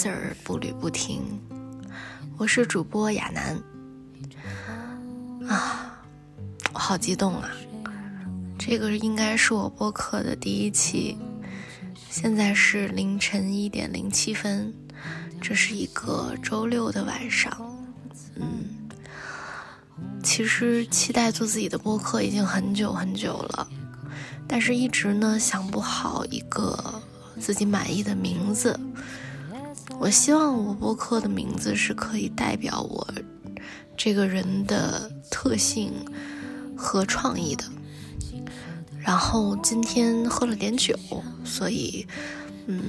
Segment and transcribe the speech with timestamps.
[0.00, 1.20] Wire Dancer 步履不停，
[2.38, 3.62] 我是主播亚楠。
[5.46, 6.00] 啊，
[6.72, 7.50] 我好激动啊！
[8.58, 11.18] 这个应该是我播客的第一期，
[12.08, 14.72] 现在是凌晨一点零七分，
[15.38, 17.54] 这是一个周六的晚上。
[18.36, 18.64] 嗯，
[20.22, 23.68] 其实期待做自己的播客已经很久很久了。
[24.48, 27.02] 但是，一直呢想不好一个
[27.38, 28.78] 自己满意的名字。
[30.00, 33.06] 我希望我播客的名字是可以代表我
[33.98, 35.92] 这个人的特性
[36.74, 37.64] 和创意的。
[38.98, 40.98] 然后今天喝了点酒，
[41.44, 42.06] 所以，
[42.66, 42.82] 嗯，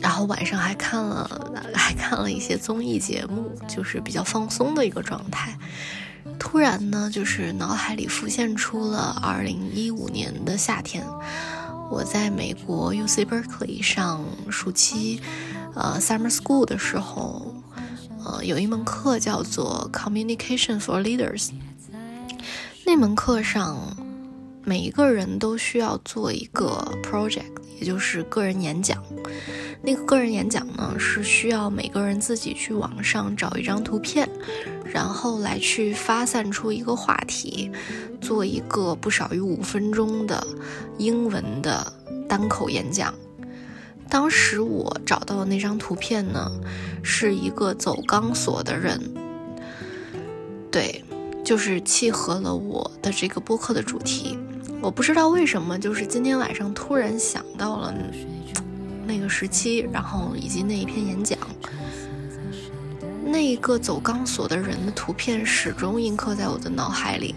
[0.00, 5.58] 然后晚上还看了还看了一些综艺节目，就是比较放松的一个状态。
[6.38, 11.04] 突然呢，就是脑海里浮现出了二零一五年的夏天，
[11.90, 15.20] 我在美国 U C Berkeley 上暑期，
[15.74, 17.54] 呃 Summer School 的时候，
[18.24, 21.50] 呃有一门课叫做 Communication for Leaders。
[22.84, 23.78] 那门课上，
[24.64, 29.02] 每一个人都需要做一个 project，也就是个人演讲。
[29.84, 34.28] 那个个人演讲呢，是需要每个人自己去网上找一张图片。
[34.92, 37.70] 然后来去发散出一个话题，
[38.20, 40.46] 做一个不少于五分钟的
[40.98, 41.90] 英文的
[42.28, 43.14] 单口演讲。
[44.12, 46.52] 当时我找到的那张图片呢，
[47.02, 49.00] 是一个走钢索的人，
[50.70, 51.02] 对，
[51.42, 54.38] 就是契合了我的这个播客的主题。
[54.82, 57.94] 我不知道为什么，就是今天晚上突然想到了
[59.06, 61.38] 那个时期，然后以及那一篇演讲。
[63.24, 67.34] 那一个走钢索的人的图片始终印刻在我的脑海里，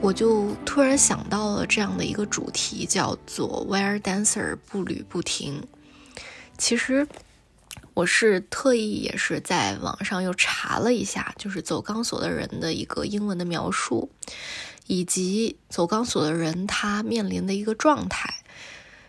[0.00, 5.66] 我就突然想到了这样的一个主题，叫做 “Wire Dancer” 步履不停。
[6.56, 7.06] 其实
[7.94, 14.10] 我是特意也是在网上又查了一下，就是走钢索的人的一个英文的描述，
[14.86, 18.42] 以及走钢索的人他面临的一个状态。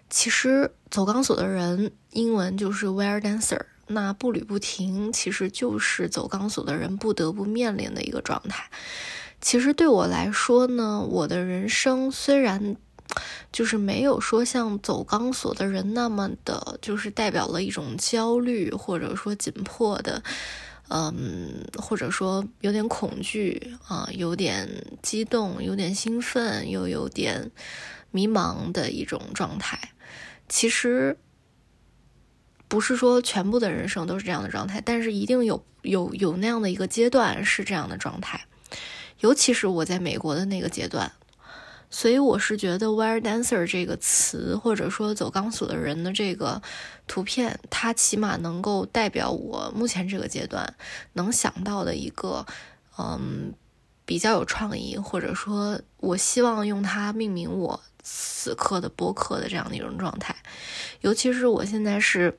[0.09, 3.61] 其实走钢索的人英文就是 “Wire Dancer”。
[3.91, 8.69] 那步履不停，其实就是走钢索的人不得不面临的一个状态。
[9.41, 12.75] 其实对我来说呢，我的人生虽然
[13.51, 20.21] 就是没有说像走钢索的人那么的，就是代表了一种焦虑，或者说紧迫的，
[20.89, 24.67] 嗯，或者说有点恐惧啊，有点
[25.01, 27.51] 激动，有点兴奋，又有点
[28.11, 29.79] 迷茫的一种状态。
[30.47, 31.17] 其实。
[32.67, 38.45] 不是说全部的人生都是这样的状态，但是一定有有有那样的一个阶段是这样的状态，
[39.19, 41.11] 尤其是我在美国的那个阶段，
[41.89, 46.61] 所以我是觉得 “wire dancer” 这个词，或者说走钢索的人的这个
[47.07, 50.75] 图片，它起码能够代表我目前这个阶段
[51.13, 52.45] 能想到的一个，
[52.97, 53.53] 嗯，
[54.05, 60.35] 比较有创意，或者说我希望用它命名我此刻的播客的这样的一种状态，
[61.01, 62.37] 尤其是我现在是。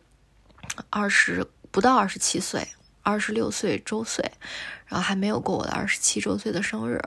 [0.88, 2.66] 二十不到二十七岁，
[3.02, 4.30] 二十六岁周岁，
[4.90, 7.00] 然后还没有过我的二十七周岁的生日，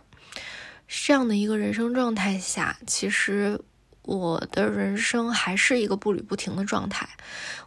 [0.87, 3.59] 这样的一个人生状态下，其实
[4.03, 7.07] 我的人生还是一个步履不停的状态，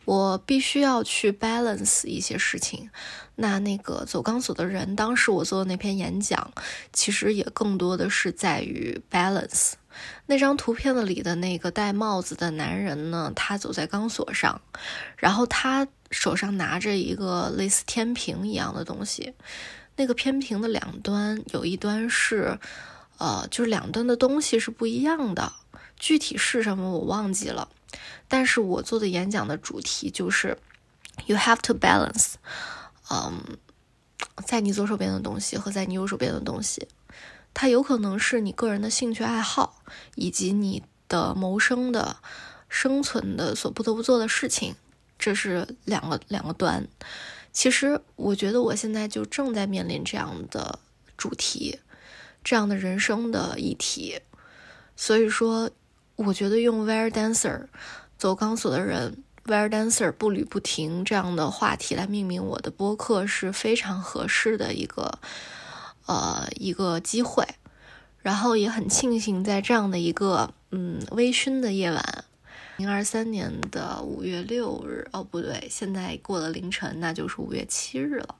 [0.06, 2.90] 我必须要去 balance 一些事情。
[3.34, 6.50] 那那个走钢索的人，当时我做的那篇演讲，
[6.94, 9.72] 其实也更多的是在于 balance。
[10.26, 14.60] 那张图片的里的那个戴帽子的男人呢，他走在钢索上，
[15.16, 19.32] 然后他手上拿着一个类似天平一样的东西，
[19.96, 22.58] 那个天平的两端有一端是，
[23.18, 25.52] 呃，就是两端的东西是不一样的，
[25.98, 27.68] 具体是什么我忘记了，
[28.28, 30.58] 但是我做的演讲的主题就是
[31.26, 32.34] you have to balance。
[33.10, 33.58] 嗯，
[34.44, 36.86] 在你左手边的东西和在你右手边的东西，
[37.54, 39.82] 它有可能是你个人的兴趣爱好，
[40.14, 42.16] 以及你的谋生的、
[42.68, 44.74] 生存的所不得不做的事情，
[45.18, 46.86] 这是两个两个端。
[47.56, 50.78] 其实我觉得我现在就正在面临这样的
[51.16, 51.80] 主题，
[52.44, 54.20] 这样的人生的议题。
[54.94, 55.70] 所以说，
[56.16, 57.64] 我觉得用 “wear dancer”
[58.18, 59.24] 走钢索的人。
[59.46, 65.18] ，“wear dancer 步履不停这样的话题来命名我的播客是非常合适的一个
[66.04, 67.42] 呃一个机会，
[68.18, 72.25] 然后也很庆幸在这样的一个嗯微醺的夜晚，
[72.76, 78.34] 零二三年的五月六日哦不对，现在过了凌晨，那就是五月七日了，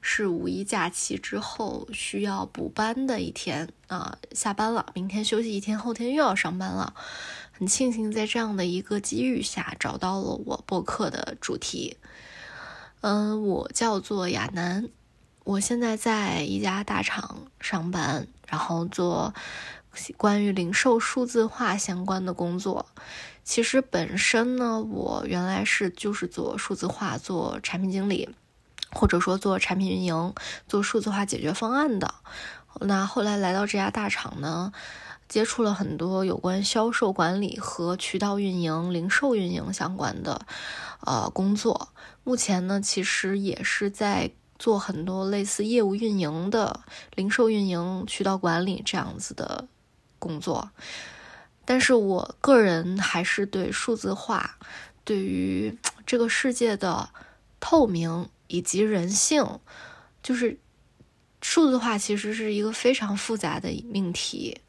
[0.00, 6.94] 是五一假期之后需要补班的一天啊，下班了，明天休息一天，后天又要上班了。
[7.52, 11.96] 很庆幸在这样的一个机遇下找到了我播客的主题。
[13.00, 14.88] 嗯，我叫做亚楠，
[15.44, 19.32] 我现在在一家大厂上班，然后做
[20.16, 22.86] 关于零售数字化相关的工作。
[23.46, 28.28] 其实本身呢，我原来是就是做数字化、做产品经理，
[28.90, 30.34] 或者说做产品运营、
[30.66, 32.12] 做数字化解决方案的。
[32.80, 34.72] 那后来来到这家大厂呢，
[35.28, 40.44] 接触了很多有关销售管理和渠道运营、零售运营相关的
[41.02, 41.90] 呃工作。
[42.24, 46.80] 目前呢，其实也是在做很多类似业务运营的、
[47.14, 49.68] 零售运营、渠道管理这样子的
[50.18, 50.70] 工作。
[51.66, 54.56] 但是我个人还是对数字化、
[55.04, 55.76] 对于
[56.06, 57.10] 这个世界的
[57.60, 59.44] 透明以及人性，
[60.22, 60.58] 就是
[61.42, 64.62] 数字化其实是一个非常复杂的命题。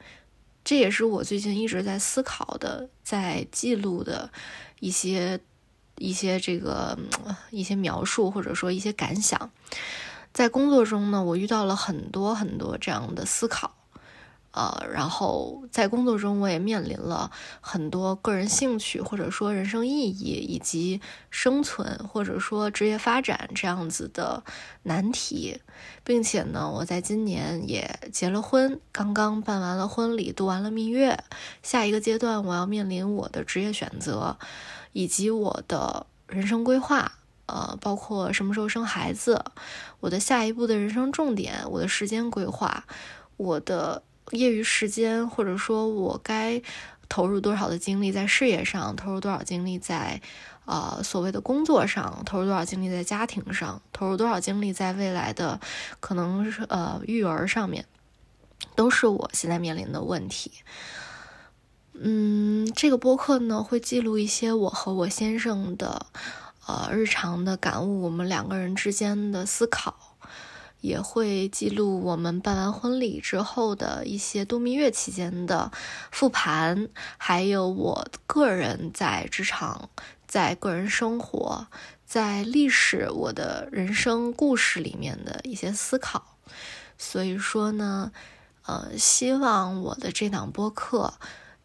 [0.66, 4.30] 这也是我最近一直在思考的，在记录的
[4.82, 5.40] 一些。
[6.00, 6.96] 一些这个
[7.50, 9.50] 一些描述或者说一些感想，
[10.32, 13.77] 在工作中呢，我遇到了很多很多这样的思考，
[14.52, 21.00] 呃，然后在工作中我也面临了很多个人兴趣或者说人生意义以及
[21.30, 24.44] 生存或者说职业发展这样子的
[24.84, 25.62] 难题，
[26.04, 31.24] 并且呢，我在今年也结了婚，刚刚办完了婚礼，度完了蜜月，
[31.62, 34.38] 下一个阶段我要面临我的职业选择。
[34.94, 39.46] 以及我的人生规划，呃，包括什么时候生孩子，
[40.00, 42.84] 我的下一步的人生重点，我的时间规划，
[43.36, 44.02] 我的
[44.32, 46.62] 业余时间，或者说我该
[47.10, 50.22] 投入多少的精力在事业上，投入多少精力在
[50.66, 55.60] 呃所谓的工作上，投入多少精力在家庭上，投入多少精力在未来的
[56.00, 57.86] 可能是呃育儿上面，
[58.76, 60.52] 都是我现在面临的问题。
[62.00, 66.06] 嗯，这个播客呢会记录一些我和我先生的，
[66.68, 70.07] 呃，日常的感悟，我们两个人之间的思考，
[70.82, 75.72] 也会记录我们办完婚礼之后的一些度蜜月期间的
[76.12, 79.90] 复盘，还有我个人在职场、
[80.28, 81.68] 在个人生活、
[82.06, 86.38] 在历史我的人生故事里面的一些思考。
[86.98, 88.12] 所以说呢，
[88.66, 91.14] 呃，希望我的这档播客。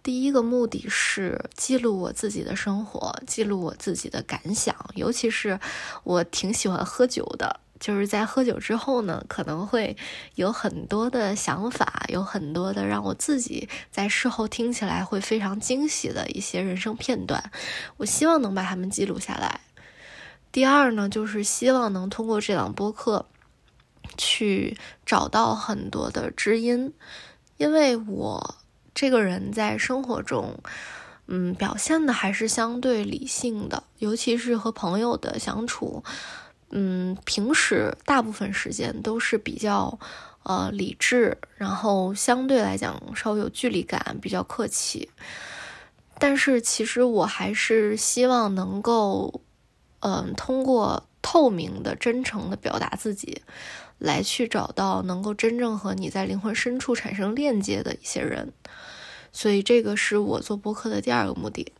[0.02, 4.74] 第一个目的是记录我自己的生活，记录我自己的感想。
[4.96, 5.60] 尤其是
[6.02, 9.96] 我挺喜欢喝酒的，就是在喝酒之后呢，可能会
[10.36, 17.50] 有很多的想法，有很多的让我自己在事后听起来会非常惊喜的一些人生片段。
[17.96, 19.60] 我希望能把它们记录下来。
[20.52, 23.26] 第二呢，就是希望能通过这档播客
[24.16, 26.94] 去找到很多的知音，
[27.56, 28.54] 因为我。
[28.94, 30.58] 这个人在生活中，
[31.26, 36.04] 嗯，表现的还是相对理性的，尤其是和朋友的相处，
[36.72, 39.98] 嗯，平时大部分时间都是比较，
[40.42, 45.10] 呃，理智，然后相对来讲稍微有距离感，比较客气。
[46.18, 49.42] 但是其实我还是希望能够，
[50.00, 53.42] 嗯，通过透明的、真诚的表达自己，
[53.98, 58.52] 来去找到能够真正和你在灵魂深处产生链接的一些人。
[59.32, 61.72] 所以这个是我做播客的第二个目的，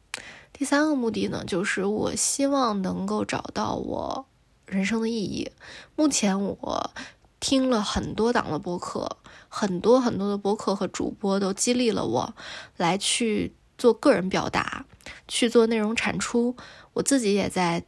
[0.52, 4.26] 第三个目的呢，就是我希望能够找到我
[4.72, 5.52] 人生的意义。
[5.94, 6.90] 目前我
[7.38, 9.16] 听了很多档的播客，
[9.48, 12.34] 很多很多的播客和主播都激励了我
[12.76, 14.86] 来去做个人表达，
[15.28, 16.56] 去做内容产出。
[16.94, 17.84] 我自己也在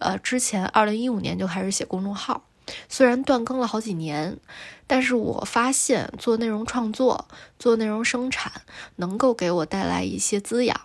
[0.00, 2.44] 呃之前二零一五年就开始写公众号。
[2.86, 4.38] 虽然断更了好几年，
[4.86, 7.26] 但是我发现做内容创作、
[7.58, 8.52] 做内容生产
[8.96, 10.78] 能够给我带来一些滋养，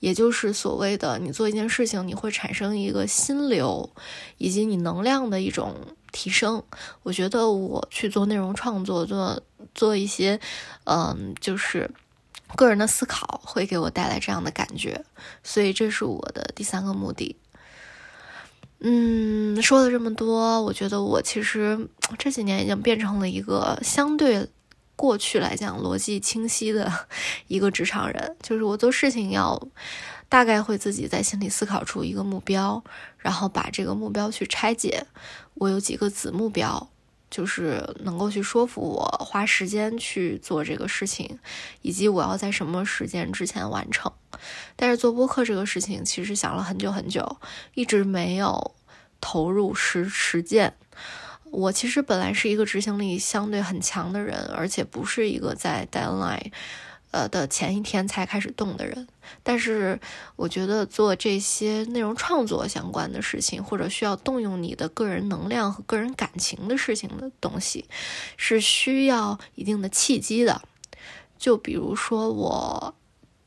[0.00, 3.90] 也就是所谓的你做一件事情，你会产生一个心流，
[4.38, 5.74] 以及你能量的一种
[6.12, 6.62] 提升。
[7.02, 9.42] 我觉得我去做内容创作，做
[9.74, 10.38] 做一些，
[10.84, 11.90] 嗯，就是
[12.56, 15.04] 个人的思考，会给我带来这样的感觉，
[15.42, 17.36] 所以这是我的第三个目的。
[18.80, 24.46] 嗯，说了这么多，我觉得我其实这几年已经变成了一个相对
[24.96, 26.90] 过去来讲逻辑清晰的
[27.48, 28.36] 一个职场人。
[28.42, 29.60] 就是我做事情要
[30.28, 32.82] 大概会自己在心里思考出一个目标，
[33.18, 35.06] 然后把这个目标去拆解。
[35.54, 36.90] 我有几个子目标，
[37.30, 41.38] 就是能够去说服我花时间去做这个事情，
[41.82, 44.12] 以及我要在什么时间之前完成。
[44.74, 47.36] 但是做播客这个事情，其实想了很久很久，
[47.74, 48.74] 一直没有
[49.20, 50.74] 投入实实践。
[51.54, 56.50] 我其实本来是一个执行力相对很强的人，而且不是一个在 deadline，
[57.12, 59.06] 呃的前一天才开始动的人。
[59.42, 60.00] 但是
[60.36, 67.86] 我觉得做这些内容创作相关的事情，或者需要动用你的个人能量和个人感情的事情的东西，
[68.36, 70.62] 是需要一定的契机的。
[71.38, 72.94] 就比如说我。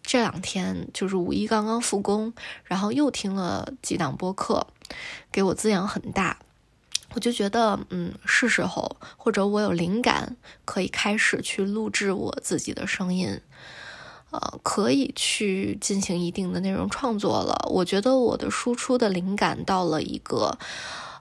[0.10, 2.34] 这两天就是五一刚刚复工，
[2.64, 4.66] 然后又听了几档播客，
[5.34, 6.40] 给我滋养很大。
[7.14, 10.36] 我就觉得，嗯，是时候，或者我有灵感，
[10.66, 13.42] 可以开始去录制我自己的声音，
[14.30, 17.68] 呃，可以去进行一定的内容创作了。
[17.72, 20.58] 我觉得我的输出的灵感到了一个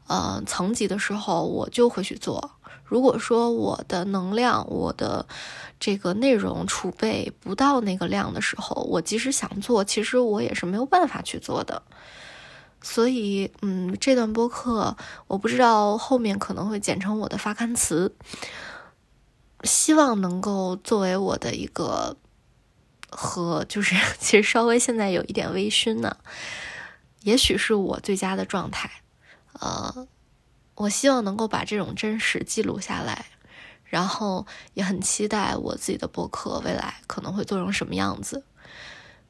[0.07, 2.50] 呃层级的时候，我就会去做。
[2.85, 5.26] 如果说我的能量，我的
[5.81, 11.83] 这个内容储备不到那个量的时候，我即使想做，其实我也是没有办法去做的。
[12.88, 18.14] 所以，嗯，这段播客我不知道后面可能会剪成我的发刊词，
[19.64, 22.16] 希望能够作为我的一个
[23.11, 26.16] 和就是其实稍微现在有一点微醺呢，
[27.23, 29.02] 也许是我最佳的状态，
[29.55, 30.07] 呃。
[30.76, 33.25] 我希望能够把这种真实记录下来，
[33.83, 38.45] 然后也很期待我自己的博客未来可能会做成什么样子。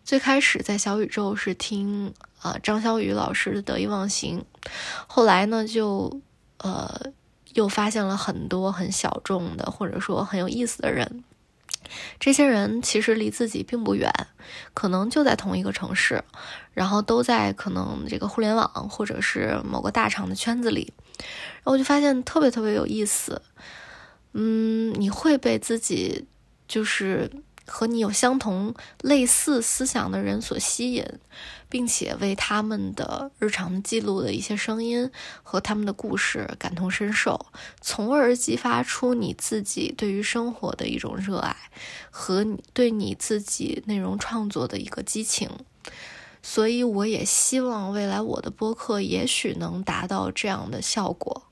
[0.04, 2.12] 最开始在小宇宙是听
[2.46, 4.44] 啊张小雨老师的得意忘形，
[5.08, 6.20] 后来呢就
[6.58, 6.88] 呃
[7.54, 11.24] 又发现了很多很小众的或者说很有意思的人。
[12.20, 14.12] 这些人其实离自己并不远，
[14.74, 16.22] 可能就在同一个城市，
[16.72, 23.42] 然后都在可能这个互联网或者是某个大厂的圈子里，然后我就发现特别特别有意思。
[24.32, 26.26] 嗯，你会被自己
[26.68, 27.28] 就是。
[27.66, 31.04] 和你有相同类似思想的人所吸引，
[31.68, 35.10] 并且为他们的日常记录的一些声音
[35.42, 37.46] 和他们的故事感同身受，
[37.80, 41.56] 从而激发出你自己对于生活的一种热爱
[42.10, 45.50] 和对你自己内容创作的一个激情。
[46.42, 51.42] 所以，我也希望未来我的播客也许能达到这样的效果。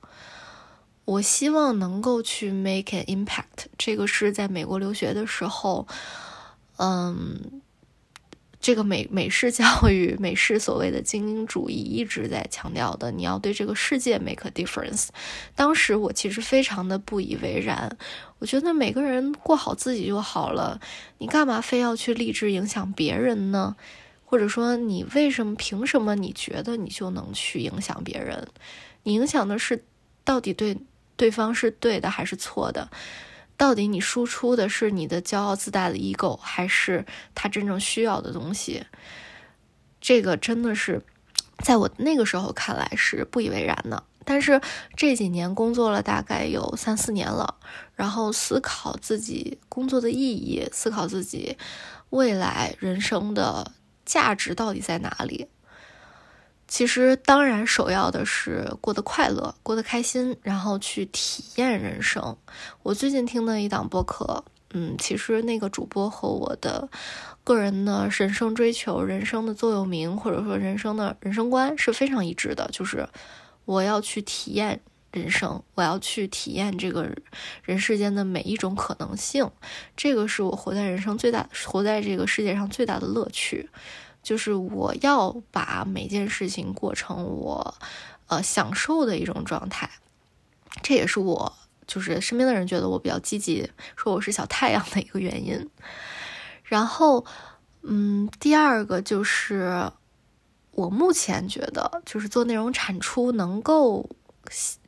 [1.05, 5.87] 我希望能够去 make an impact，这个是在美国留学的时候，
[6.77, 7.61] 嗯，
[8.59, 15.09] 这个美美式教育、美式所谓的精英主义一直在强调的，你要对这个世界 make a difference。
[15.53, 17.95] 当时我其实非常的不以为然，
[18.39, 20.81] 我觉得每个人过好自己就好了，
[21.19, 23.75] 你干嘛非要去立志影响别人呢？
[24.25, 28.47] 或者说，你为什么凭什么你觉得你就能去影响别人？
[29.03, 29.85] 你影响的是
[30.23, 30.75] 到底对？
[31.15, 32.89] 对方是对的还是错的？
[33.57, 38.85] 到底你输出的是你的骄傲自大的 ego，还是他真正需要的东西？
[40.01, 41.01] 这个真的是
[41.63, 44.03] 在我那个时候看来是不以为然的。
[44.25, 44.59] 但是
[44.97, 47.55] 这几年工作了大概有三四年了，
[47.93, 51.55] 然后思考自己工作的意义，思考自己
[52.09, 53.71] 未来人生的
[54.03, 55.47] 价值到底在哪里。
[56.67, 62.35] 其实，当然首要的是过得快乐，过得开心，然后去体验人生。
[62.81, 64.43] 我最近听的一档播客，
[64.73, 66.89] 嗯，其实那个主播和我的
[67.43, 73.07] 个人的人生追求、人生的座右铭，或者说人生的人生观是非常一致的，就是
[73.65, 74.81] 我要去体验
[75.11, 77.07] 人生，我要去体验这个
[77.63, 79.49] 人世间的每一种可能性。
[79.95, 83.69] 这个是我活在人生最大、活在这个世界上最大的乐趣。
[84.25, 87.75] 就是我要把每件事情过成我，
[88.25, 89.87] 呃，享受的一种状态，
[90.81, 91.53] 这也是我
[91.85, 95.69] 就是身边的人觉得我比较积极，说我是小太阳的一个原因。
[96.63, 97.23] 然后，
[97.83, 99.91] 嗯，第二个就是
[100.71, 104.09] 我目前觉得，就是做内容产出能够，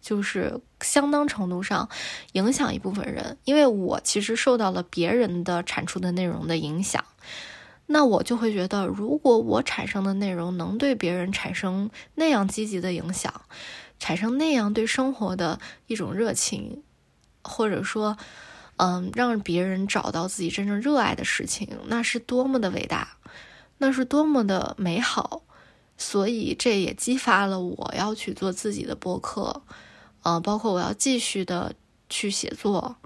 [0.01, 1.87] 就是相当程度上
[2.31, 7.05] 影响一部分人，因为我其实受到了别人的产出的内容的影响。
[7.89, 13.33] 那我就会觉得，如果我产生的内容能对别人产生那样积极的影响，
[13.97, 16.83] 产生那样对生活的一种热情，
[17.41, 18.17] 或者说，
[18.75, 23.17] 嗯，让别人找到自己真正热爱的事情，那是多么的伟大，
[23.77, 25.43] 那是多么的美好。
[25.97, 29.63] 所以这也激发了我要去做自己的播客，
[30.23, 31.73] 呃，包括我要继续的
[32.09, 32.97] 去写作，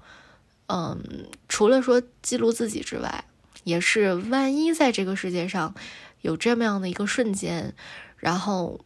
[0.66, 3.26] 嗯，除了说记录自己之外。
[3.64, 5.76] 也是，万一在这个世界上
[6.22, 7.74] 有这么样的一个瞬间，
[8.18, 8.80] 然后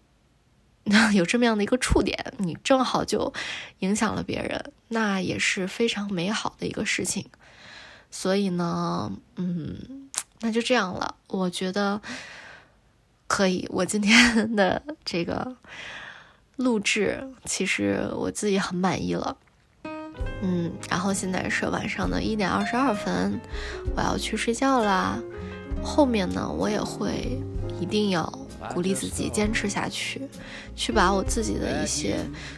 [1.14, 3.34] 有这么样的一个触点，你正好就
[3.80, 7.30] 影响了别人，那也是非常美好的一个事情。
[8.12, 10.10] 所以呢，嗯，
[10.42, 11.16] 那就这样了。
[11.28, 12.02] 我觉得
[13.28, 13.68] 可以。
[13.72, 15.58] 我今天的这个
[16.56, 19.38] 录制，其实我自己很满意了。
[20.42, 23.40] 嗯，然后现在是晚上的一点二十二分，
[23.96, 25.18] 我要去睡觉啦。
[25.84, 27.40] 后面呢，我也会
[27.80, 28.22] 一定要
[28.74, 30.22] 鼓励自己坚持下去，
[30.76, 32.18] 去把我自己的一些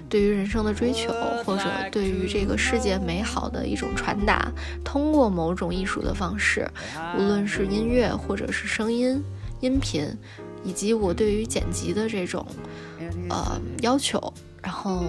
[0.10, 1.12] 对于人生的追求，
[1.44, 4.52] 或者对于这个世界美好的一种传达，
[4.84, 6.70] 通过某种艺术的方式，
[7.18, 9.22] 无论是音乐或者是声音、
[9.60, 10.08] 音频，
[10.64, 12.46] 以及我对于剪辑的这种
[13.30, 15.04] 呃要求，然后。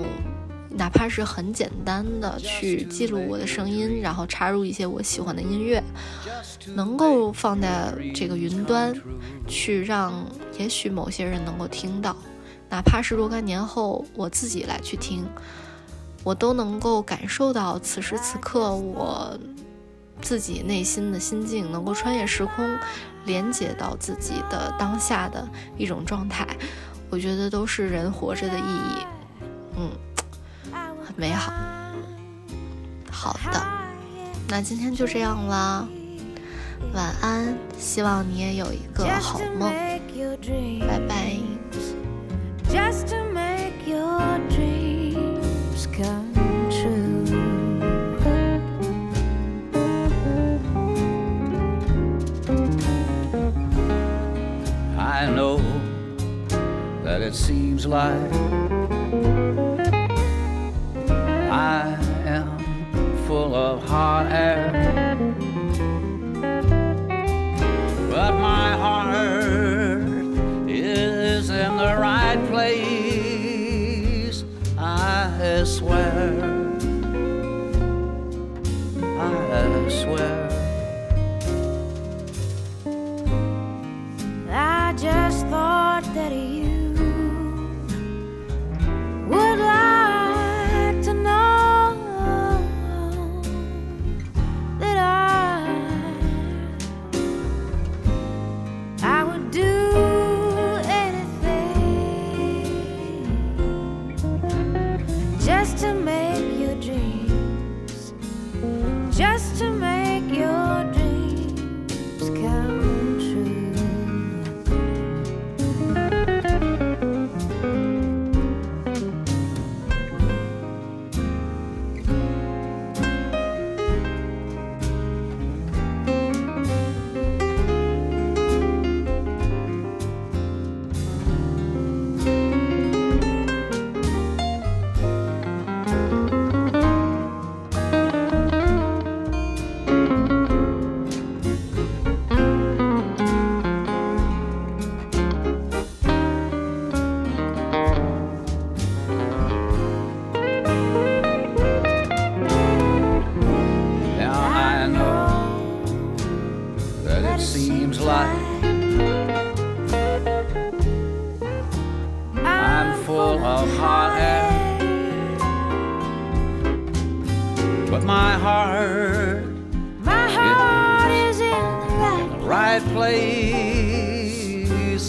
[0.70, 5.82] 哪怕是很简单的去记录我的声音，然后插入一些我喜欢的音乐，
[6.74, 8.94] 能够放在这个云端，
[9.46, 10.26] 去让
[10.58, 12.14] 也许某些人能够听到，
[12.68, 15.24] 哪怕是若干年后我自己来去听，
[16.22, 19.38] 我都能够感受到此时此刻我
[20.20, 22.78] 自己内心的心境，能够穿越时空，
[23.24, 25.48] 连接到自己的当下的
[25.78, 26.46] 一种状态，
[27.08, 29.06] 我觉得都是人活着的意义。
[29.78, 29.90] 嗯。
[31.20, 31.52] 美好，
[33.10, 33.60] 好的，
[34.46, 35.84] 那今天就这样啦，
[36.94, 39.68] 晚安，希望你也有一个好梦，
[40.86, 41.36] 拜拜。
[57.88, 58.77] full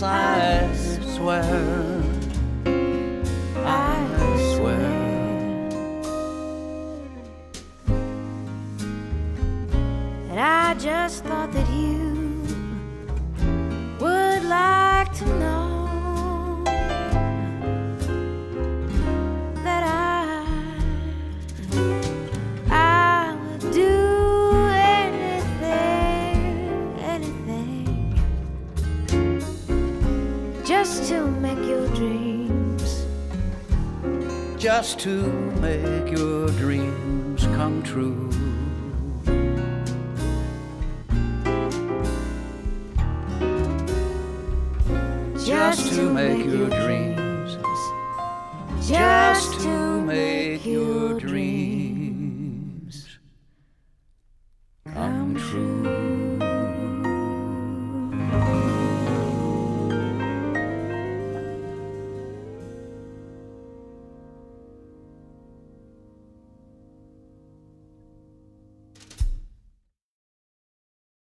[0.01, 0.67] I
[1.15, 2.03] swear,
[3.57, 4.07] I
[4.55, 4.89] swear.
[10.29, 12.41] And I just thought that you
[13.99, 15.68] would like to know.
[34.59, 35.23] Just to
[35.61, 38.29] make your dreams come true.
[45.45, 47.57] Just to make your dreams,
[48.85, 49.79] just to